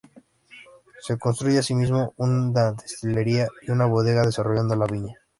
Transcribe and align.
Se 1.03 1.19
construye 1.19 1.59
asimismo 1.59 2.15
una 2.17 2.71
destilería 2.71 3.47
y 3.61 3.69
una 3.69 3.85
bodega, 3.85 4.23
desarrollando 4.23 4.75
la 4.75 4.87
viña. 4.87 5.17